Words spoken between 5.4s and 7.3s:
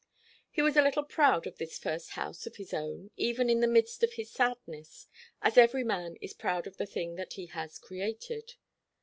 as every man is proud of the thing